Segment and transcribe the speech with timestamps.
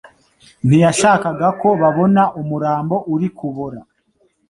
[0.67, 3.79] Ntiyashakaga ko babona umurambo uri kubora.